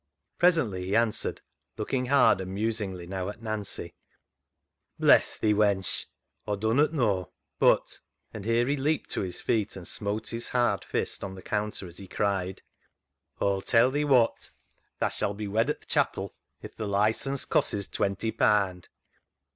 Presently 0.39 0.85
he 0.85 0.95
answered, 0.95 1.41
look 1.77 1.93
ing 1.93 2.07
hard 2.07 2.41
and 2.41 2.51
musingly 2.55 3.05
now 3.05 3.29
at 3.29 3.39
Nancy 3.43 3.93
—*' 4.67 4.97
Bless 4.99 5.37
thee, 5.37 5.53
wench. 5.53 6.05
Aw 6.47 6.55
dunnut 6.55 6.91
knaw. 6.91 7.25
But," 7.59 7.99
and 8.33 8.43
here 8.43 8.65
he 8.65 8.75
leaped 8.75 9.11
to 9.11 9.21
his 9.21 9.41
feet 9.41 9.75
and 9.75 9.87
smote 9.87 10.29
his 10.29 10.49
hard 10.49 10.83
fist 10.83 11.23
on 11.23 11.35
the 11.35 11.43
counter, 11.43 11.85
as 11.85 11.97
he 11.97 12.07
cried:" 12.07 12.63
Aw'll 13.39 13.61
tell 13.61 13.91
thee 13.91 14.03
wot. 14.03 14.49
Tha 14.97 15.11
shall 15.11 15.35
be 15.35 15.47
wed 15.47 15.69
at 15.69 15.81
th' 15.83 15.87
chapel, 15.87 16.33
if 16.63 16.75
th' 16.75 16.79
licence 16.79 17.45
cosses 17.45 17.85
[costs] 17.85 17.95
twenty 17.95 18.31
paand 18.31 18.87